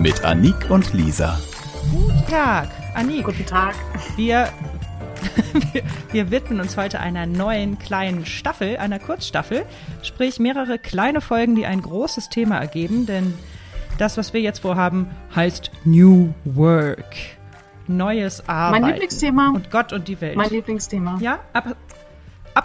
[0.00, 1.40] Mit Anik und Lisa.
[1.90, 3.24] Guten Tag, Anik.
[3.24, 3.74] Guten Tag.
[4.14, 4.48] Wir,
[5.72, 9.66] wir, wir widmen uns heute einer neuen kleinen Staffel, einer Kurzstaffel,
[10.02, 13.34] sprich mehrere kleine Folgen, die ein großes Thema ergeben, denn
[13.98, 17.16] das, was wir jetzt vorhaben, heißt New Work.
[17.88, 18.82] Neues Arbeiten.
[18.82, 19.50] Mein Lieblingsthema.
[19.52, 20.36] Und Gott und die Welt.
[20.36, 21.18] Mein Lieblingsthema.
[21.20, 21.74] Ja, aber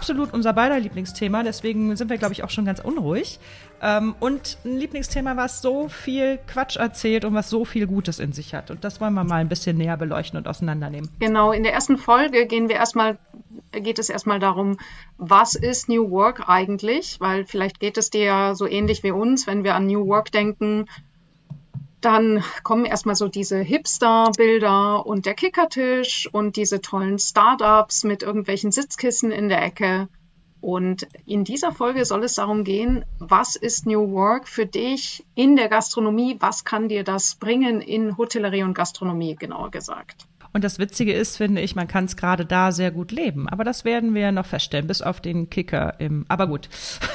[0.04, 3.38] absolut unser beider Lieblingsthema, deswegen sind wir, glaube ich, auch schon ganz unruhig.
[3.80, 8.34] Ähm, und ein Lieblingsthema, was so viel Quatsch erzählt und was so viel Gutes in
[8.34, 8.70] sich hat.
[8.70, 11.08] Und das wollen wir mal ein bisschen näher beleuchten und auseinandernehmen.
[11.20, 13.16] Genau, in der ersten Folge gehen wir erstmal,
[13.72, 14.76] geht es erstmal darum,
[15.16, 17.16] was ist New Work eigentlich?
[17.20, 20.32] Weil vielleicht geht es dir ja so ähnlich wie uns, wenn wir an New Work
[20.32, 20.84] denken,
[22.04, 28.72] dann kommen erstmal so diese Hipster-Bilder und der Kickertisch und diese tollen Startups mit irgendwelchen
[28.72, 30.08] Sitzkissen in der Ecke.
[30.60, 35.56] Und in dieser Folge soll es darum gehen, was ist New Work für dich in
[35.56, 36.36] der Gastronomie?
[36.40, 40.26] Was kann dir das bringen in Hotellerie und Gastronomie, genauer gesagt?
[40.54, 43.48] Und das Witzige ist, finde ich, man kann es gerade da sehr gut leben.
[43.48, 46.24] Aber das werden wir noch feststellen, bis auf den Kicker im.
[46.28, 46.68] Aber gut.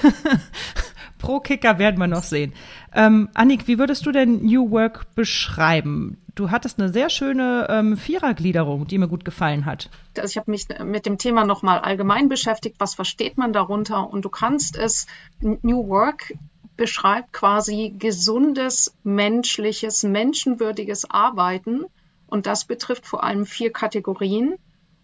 [1.20, 2.53] Pro Kicker werden wir noch sehen.
[2.94, 6.17] Ähm, Annik, wie würdest du denn New Work beschreiben?
[6.34, 9.90] Du hattest eine sehr schöne ähm, Vierergliederung, die mir gut gefallen hat.
[10.17, 12.78] Also ich habe mich mit dem Thema nochmal allgemein beschäftigt.
[12.80, 14.09] Was versteht man darunter?
[14.09, 15.06] Und du kannst es,
[15.42, 16.34] New Work
[16.78, 21.84] beschreibt quasi gesundes, menschliches, menschenwürdiges Arbeiten.
[22.25, 24.56] Und das betrifft vor allem vier Kategorien.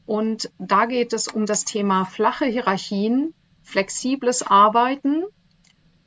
[0.05, 5.25] Und da geht es um das Thema flache Hierarchien, flexibles Arbeiten,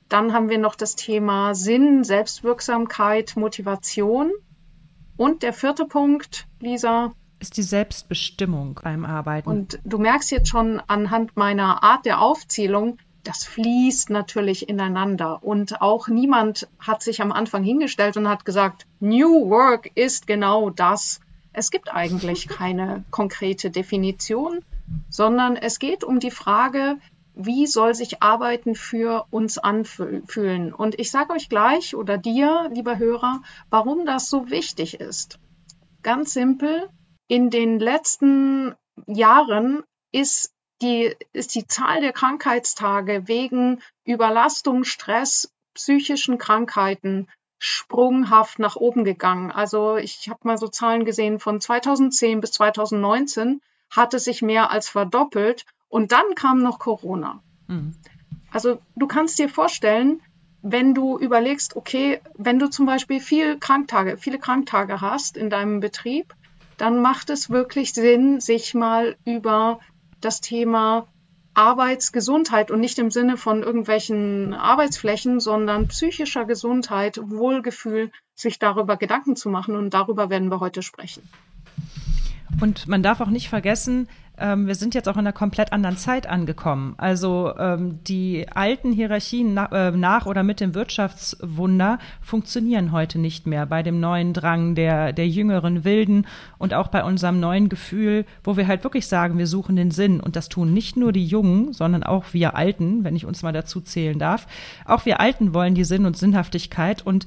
[0.08, 4.32] dann haben wir noch das Thema Sinn, Selbstwirksamkeit, Motivation.
[5.16, 7.12] Und der vierte Punkt, Lisa.
[7.40, 9.48] Ist die Selbstbestimmung beim Arbeiten.
[9.48, 15.42] Und du merkst jetzt schon anhand meiner Art der Aufzählung, das fließt natürlich ineinander.
[15.42, 20.70] Und auch niemand hat sich am Anfang hingestellt und hat gesagt, New Work ist genau
[20.70, 21.20] das.
[21.52, 24.60] Es gibt eigentlich keine konkrete Definition,
[25.10, 26.96] sondern es geht um die Frage,
[27.38, 30.74] wie soll sich Arbeiten für uns anfühlen.
[30.74, 35.38] Und ich sage euch gleich oder dir, lieber Hörer, warum das so wichtig ist.
[36.02, 36.90] Ganz simpel,
[37.28, 38.74] in den letzten
[39.06, 47.28] Jahren ist die, ist die Zahl der Krankheitstage wegen Überlastung, Stress, psychischen Krankheiten
[47.60, 49.52] sprunghaft nach oben gegangen.
[49.52, 53.60] Also ich habe mal so Zahlen gesehen, von 2010 bis 2019
[53.90, 57.42] hat es sich mehr als verdoppelt und dann kam noch Corona.
[57.66, 57.94] Mhm.
[58.50, 60.20] Also du kannst dir vorstellen,
[60.62, 65.80] wenn du überlegst, okay, wenn du zum Beispiel viel Kranktage, viele Kranktage hast in deinem
[65.80, 66.34] Betrieb,
[66.76, 69.80] dann macht es wirklich Sinn, sich mal über
[70.20, 71.06] das Thema
[71.54, 79.34] Arbeitsgesundheit und nicht im Sinne von irgendwelchen Arbeitsflächen, sondern psychischer Gesundheit, Wohlgefühl, sich darüber Gedanken
[79.34, 79.74] zu machen.
[79.74, 81.28] Und darüber werden wir heute sprechen.
[82.60, 84.08] Und man darf auch nicht vergessen,
[84.40, 86.94] ähm, wir sind jetzt auch in einer komplett anderen Zeit angekommen.
[86.96, 93.46] Also ähm, die alten Hierarchien na, äh, nach oder mit dem Wirtschaftswunder funktionieren heute nicht
[93.46, 96.26] mehr bei dem neuen Drang der, der jüngeren Wilden
[96.58, 100.20] und auch bei unserem neuen Gefühl, wo wir halt wirklich sagen, wir suchen den Sinn.
[100.20, 103.52] Und das tun nicht nur die Jungen, sondern auch wir Alten, wenn ich uns mal
[103.52, 104.46] dazu zählen darf.
[104.84, 107.26] Auch wir Alten wollen die Sinn und Sinnhaftigkeit und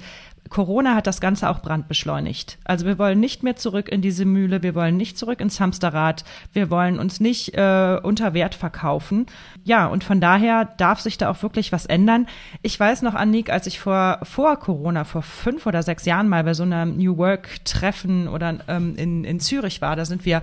[0.52, 2.60] Corona hat das Ganze auch brandbeschleunigt.
[2.66, 6.26] Also wir wollen nicht mehr zurück in diese Mühle, wir wollen nicht zurück ins Hamsterrad,
[6.52, 9.28] wir wollen uns nicht äh, unter Wert verkaufen.
[9.64, 12.28] Ja, und von daher darf sich da auch wirklich was ändern.
[12.62, 16.44] Ich weiß noch, Annik, als ich vor, vor Corona, vor fünf oder sechs Jahren mal
[16.44, 20.42] bei so einem New Work-Treffen oder ähm, in, in Zürich war, da sind wir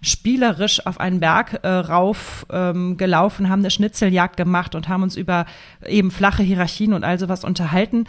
[0.00, 5.16] spielerisch auf einen Berg äh, rauf ähm, gelaufen, haben eine Schnitzeljagd gemacht und haben uns
[5.16, 5.44] über
[5.86, 8.06] eben flache Hierarchien und all sowas unterhalten.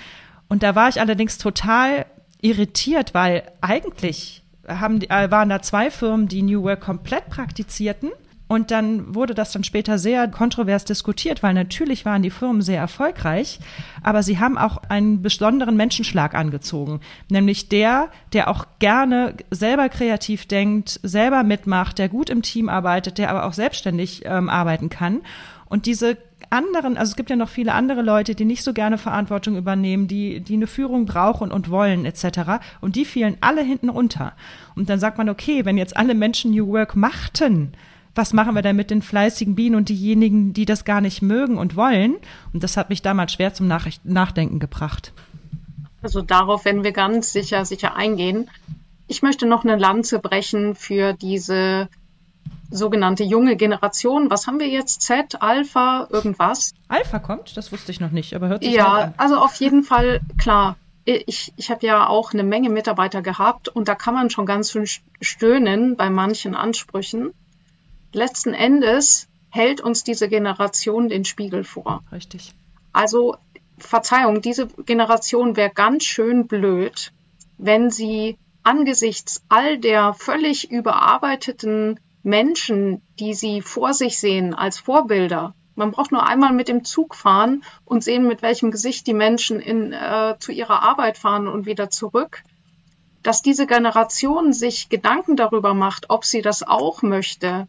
[0.51, 2.05] Und da war ich allerdings total
[2.41, 8.09] irritiert, weil eigentlich haben, äh, waren da zwei Firmen, die New Work komplett praktizierten.
[8.49, 12.81] Und dann wurde das dann später sehr kontrovers diskutiert, weil natürlich waren die Firmen sehr
[12.81, 13.61] erfolgreich,
[14.03, 16.99] aber sie haben auch einen besonderen Menschenschlag angezogen,
[17.29, 23.19] nämlich der, der auch gerne selber kreativ denkt, selber mitmacht, der gut im Team arbeitet,
[23.19, 25.21] der aber auch selbstständig ähm, arbeiten kann.
[25.69, 26.17] Und diese
[26.51, 30.07] anderen, also es gibt ja noch viele andere Leute, die nicht so gerne Verantwortung übernehmen,
[30.07, 32.63] die, die eine Führung brauchen und wollen etc.
[32.81, 34.33] Und die fielen alle hinten runter.
[34.75, 37.73] Und dann sagt man, okay, wenn jetzt alle Menschen New Work machten,
[38.13, 41.57] was machen wir denn mit den fleißigen Bienen und diejenigen, die das gar nicht mögen
[41.57, 42.17] und wollen?
[42.53, 45.13] Und das hat mich damals schwer zum Nachdenken gebracht.
[46.01, 48.49] Also darauf werden wir ganz sicher, sicher eingehen.
[49.07, 51.87] Ich möchte noch eine Lanze brechen für diese
[52.71, 54.29] sogenannte junge Generation.
[54.29, 55.01] Was haben wir jetzt?
[55.01, 56.73] Z, Alpha, irgendwas?
[56.87, 57.55] Alpha kommt?
[57.57, 59.13] Das wusste ich noch nicht, aber hört sich Ja, an.
[59.17, 60.77] also auf jeden Fall, klar.
[61.03, 64.71] Ich, ich habe ja auch eine Menge Mitarbeiter gehabt und da kann man schon ganz
[64.71, 64.85] schön
[65.19, 67.33] stöhnen bei manchen Ansprüchen.
[68.13, 72.03] Letzten Endes hält uns diese Generation den Spiegel vor.
[72.11, 72.53] Richtig.
[72.93, 73.35] Also,
[73.79, 77.11] Verzeihung, diese Generation wäre ganz schön blöd,
[77.57, 85.55] wenn sie angesichts all der völlig überarbeiteten Menschen, die sie vor sich sehen als Vorbilder.
[85.75, 89.59] Man braucht nur einmal mit dem Zug fahren und sehen, mit welchem Gesicht die Menschen
[89.59, 92.43] in, äh, zu ihrer Arbeit fahren und wieder zurück.
[93.23, 97.67] Dass diese Generation sich Gedanken darüber macht, ob sie das auch möchte,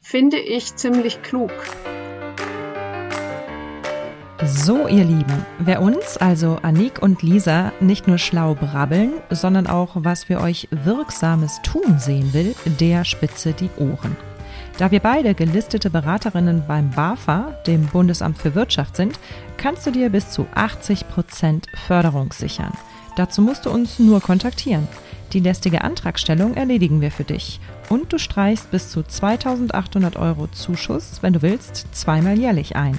[0.00, 1.52] finde ich ziemlich klug.
[4.52, 9.90] So, ihr Lieben, wer uns, also Anik und Lisa, nicht nur schlau brabbeln, sondern auch
[9.94, 14.16] was für euch Wirksames tun sehen will, der spitze die Ohren.
[14.76, 19.20] Da wir beide gelistete Beraterinnen beim BAFA, dem Bundesamt für Wirtschaft, sind,
[19.56, 22.72] kannst du dir bis zu 80 Prozent Förderung sichern.
[23.16, 24.88] Dazu musst du uns nur kontaktieren.
[25.32, 27.60] Die lästige Antragstellung erledigen wir für dich.
[27.88, 32.98] Und du streichst bis zu 2800 Euro Zuschuss, wenn du willst, zweimal jährlich ein.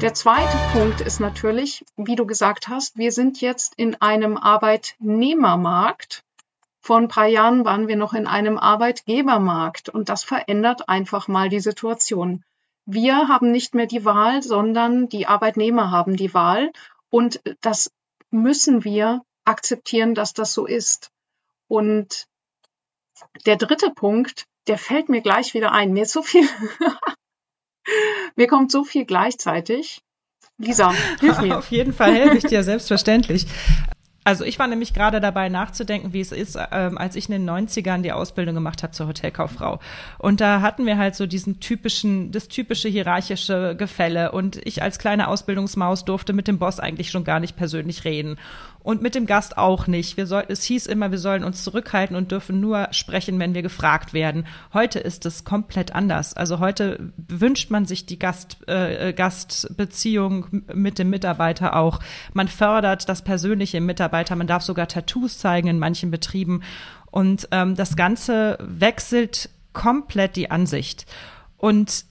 [0.00, 6.24] Der zweite Punkt ist natürlich, wie du gesagt hast, wir sind jetzt in einem Arbeitnehmermarkt.
[6.80, 11.48] Vor ein paar Jahren waren wir noch in einem Arbeitgebermarkt und das verändert einfach mal
[11.48, 12.44] die Situation.
[12.84, 16.70] Wir haben nicht mehr die Wahl, sondern die Arbeitnehmer haben die Wahl
[17.08, 17.90] und das
[18.30, 21.10] müssen wir akzeptieren, dass das so ist.
[21.68, 22.26] Und
[23.46, 25.92] der dritte Punkt, der fällt mir gleich wieder ein.
[25.92, 26.46] Mir ist so viel,
[28.36, 30.02] mir kommt so viel gleichzeitig.
[30.58, 31.58] Lisa, hilf mir.
[31.58, 33.46] Auf jeden Fall helfe ich dir, selbstverständlich.
[34.26, 37.48] Also ich war nämlich gerade dabei nachzudenken, wie es ist, ähm, als ich in den
[37.48, 39.80] 90ern die Ausbildung gemacht habe zur Hotelkauffrau.
[40.18, 44.32] Und da hatten wir halt so diesen typischen, das typische hierarchische Gefälle.
[44.32, 48.38] Und ich als kleine Ausbildungsmaus durfte mit dem Boss eigentlich schon gar nicht persönlich reden
[48.84, 50.18] und mit dem Gast auch nicht.
[50.18, 53.62] Wir soll, es hieß immer, wir sollen uns zurückhalten und dürfen nur sprechen, wenn wir
[53.62, 54.46] gefragt werden.
[54.74, 56.34] Heute ist es komplett anders.
[56.34, 61.98] Also heute wünscht man sich die Gast, äh, Gastbeziehung mit dem Mitarbeiter auch.
[62.34, 64.36] Man fördert das Persönliche im Mitarbeiter.
[64.36, 66.62] Man darf sogar Tattoos zeigen in manchen Betrieben.
[67.10, 71.06] Und ähm, das Ganze wechselt komplett die Ansicht.
[71.56, 72.04] Und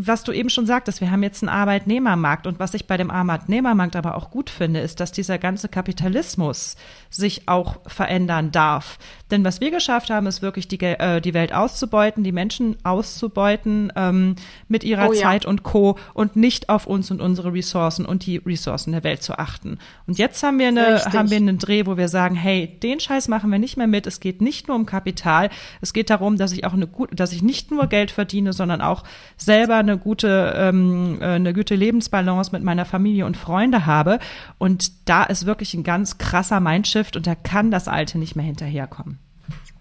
[0.00, 2.46] was du eben schon sagtest, wir haben jetzt einen Arbeitnehmermarkt.
[2.46, 6.76] Und was ich bei dem Arbeitnehmermarkt aber auch gut finde, ist, dass dieser ganze Kapitalismus
[7.10, 8.98] sich auch verändern darf.
[9.30, 13.92] Denn was wir geschafft haben, ist wirklich die, äh, die Welt auszubeuten, die Menschen auszubeuten
[13.94, 14.36] ähm,
[14.68, 15.50] mit ihrer oh, Zeit ja.
[15.50, 15.98] und Co.
[16.14, 19.78] und nicht auf uns und unsere Ressourcen und die Ressourcen der Welt zu achten.
[20.06, 23.28] Und jetzt haben wir eine, haben wir einen Dreh, wo wir sagen, hey, den Scheiß
[23.28, 24.06] machen wir nicht mehr mit.
[24.06, 25.50] Es geht nicht nur um Kapital.
[25.80, 28.80] Es geht darum, dass ich auch eine gut, dass ich nicht nur Geld verdiene, sondern
[28.80, 29.04] auch
[29.36, 34.18] selber eine gute, ähm, äh, eine gute Lebensbalance mit meiner Familie und Freunde habe.
[34.56, 36.60] Und da ist wirklich ein ganz krasser
[36.98, 39.18] Mindshift und da kann das Alte nicht mehr hinterherkommen.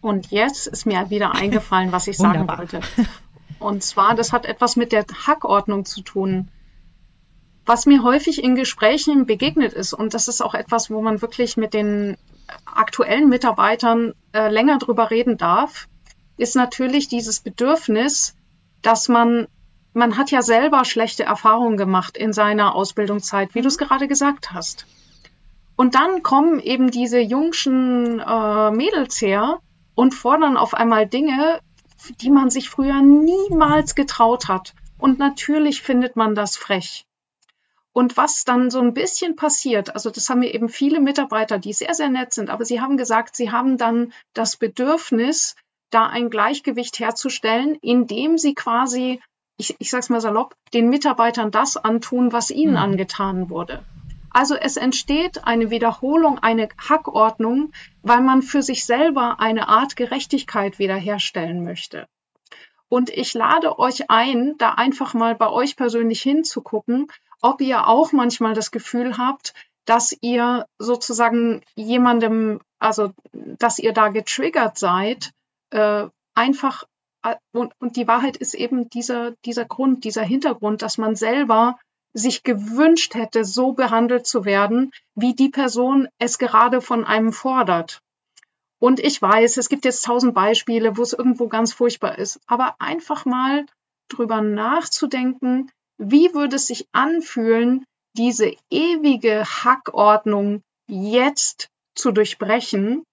[0.02, 2.82] Und jetzt ist mir wieder eingefallen, was ich sagen wollte.
[3.60, 6.50] Und zwar, das hat etwas mit der Hackordnung zu tun.
[7.66, 11.58] Was mir häufig in Gesprächen begegnet ist, und das ist auch etwas, wo man wirklich
[11.58, 12.18] mit den
[12.66, 15.88] aktuellen Mitarbeitern äh, länger drüber reden darf,
[16.38, 18.36] ist natürlich dieses Bedürfnis,
[18.84, 19.48] dass man
[19.94, 24.54] man hat ja selber schlechte Erfahrungen gemacht in seiner Ausbildungszeit, wie du es gerade gesagt
[24.54, 24.86] hast.
[25.78, 29.62] Und dann kommen eben diese jungschen äh, Mädels her
[29.96, 31.62] und fordern auf einmal Dinge,
[32.20, 34.74] die man sich früher niemals getraut hat.
[34.98, 37.06] Und natürlich findet man das frech.
[37.94, 41.74] Und was dann so ein bisschen passiert, also das haben wir eben viele Mitarbeiter, die
[41.74, 45.56] sehr, sehr nett sind, aber sie haben gesagt, sie haben dann das Bedürfnis,
[45.90, 49.22] da ein Gleichgewicht herzustellen, indem sie quasi
[49.58, 52.78] ich, ich sag's mal salopp, den Mitarbeitern das antun, was ihnen mhm.
[52.78, 53.84] angetan wurde.
[54.32, 60.80] Also es entsteht eine Wiederholung, eine Hackordnung, weil man für sich selber eine Art Gerechtigkeit
[60.80, 62.08] wiederherstellen möchte.
[62.90, 67.08] Und ich lade euch ein, da einfach mal bei euch persönlich hinzugucken,
[67.42, 69.54] ob ihr auch manchmal das Gefühl habt,
[69.86, 75.32] dass ihr sozusagen jemandem, also dass ihr da getriggert seid,
[75.72, 76.84] äh, einfach
[77.24, 81.78] äh, und, und die Wahrheit ist eben dieser, dieser Grund, dieser Hintergrund, dass man selber
[82.18, 88.02] sich gewünscht hätte, so behandelt zu werden, wie die Person es gerade von einem fordert.
[88.80, 92.76] Und ich weiß, es gibt jetzt tausend Beispiele, wo es irgendwo ganz furchtbar ist, aber
[92.80, 93.66] einfach mal
[94.10, 103.04] drüber nachzudenken, wie würde es sich anfühlen, diese ewige Hackordnung jetzt zu durchbrechen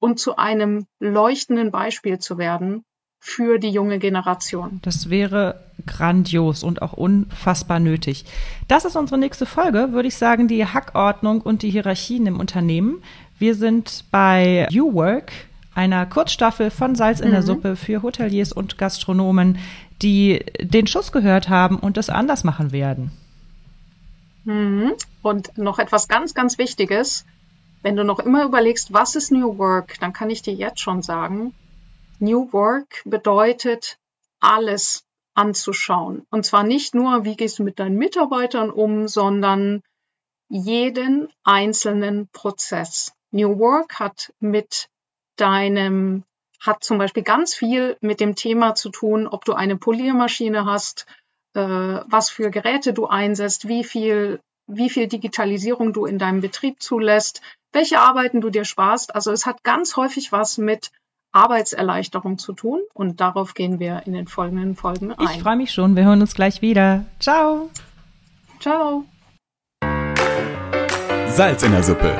[0.00, 2.84] und zu einem leuchtenden Beispiel zu werden
[3.20, 4.80] für die junge Generation.
[4.82, 8.24] Das wäre grandios und auch unfassbar nötig.
[8.68, 13.02] Das ist unsere nächste Folge, würde ich sagen, die Hackordnung und die Hierarchien im Unternehmen.
[13.38, 15.32] Wir sind bei U-Work,
[15.74, 17.32] einer Kurzstaffel von Salz in mhm.
[17.32, 19.58] der Suppe für Hoteliers und Gastronomen,
[20.02, 23.10] die den Schuss gehört haben und es anders machen werden.
[24.44, 24.92] Mhm.
[25.22, 27.24] Und noch etwas ganz, ganz Wichtiges.
[27.82, 31.02] Wenn du noch immer überlegst, was ist New Work, dann kann ich dir jetzt schon
[31.02, 31.52] sagen,
[32.20, 33.98] New Work bedeutet,
[34.40, 36.26] alles anzuschauen.
[36.30, 39.82] Und zwar nicht nur, wie gehst du mit deinen Mitarbeitern um, sondern
[40.48, 43.12] jeden einzelnen Prozess.
[43.30, 44.88] New Work hat mit
[45.36, 46.24] deinem,
[46.60, 51.06] hat zum Beispiel ganz viel mit dem Thema zu tun, ob du eine Poliermaschine hast,
[51.54, 56.82] äh, was für Geräte du einsetzt, wie viel, wie viel Digitalisierung du in deinem Betrieb
[56.82, 59.14] zulässt, welche Arbeiten du dir sparst.
[59.14, 60.90] Also es hat ganz häufig was mit
[61.32, 65.26] Arbeitserleichterung zu tun und darauf gehen wir in den folgenden Folgen ein.
[65.34, 65.96] Ich freue mich schon.
[65.96, 67.04] Wir hören uns gleich wieder.
[67.20, 67.70] Ciao.
[68.60, 69.04] Ciao.
[71.28, 72.16] Salz in der Suppe.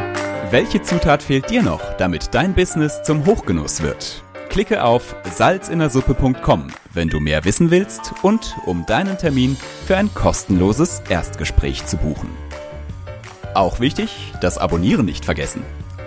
[0.51, 4.23] Welche Zutat fehlt dir noch, damit dein Business zum Hochgenuss wird?
[4.49, 11.03] Klicke auf salzinnersuppe.com, wenn du mehr wissen willst und um deinen Termin für ein kostenloses
[11.09, 12.31] Erstgespräch zu buchen.
[13.55, 15.65] Auch wichtig, das Abonnieren nicht vergessen